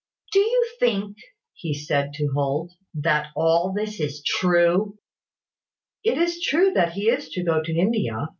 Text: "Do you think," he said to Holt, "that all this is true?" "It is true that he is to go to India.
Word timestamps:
"Do 0.33 0.39
you 0.39 0.67
think," 0.79 1.17
he 1.53 1.75
said 1.75 2.13
to 2.13 2.29
Holt, 2.33 2.73
"that 2.95 3.27
all 3.35 3.71
this 3.71 3.99
is 3.99 4.23
true?" 4.25 4.97
"It 6.03 6.17
is 6.17 6.41
true 6.41 6.71
that 6.73 6.93
he 6.93 7.07
is 7.07 7.29
to 7.33 7.43
go 7.43 7.61
to 7.61 7.71
India. 7.77 8.19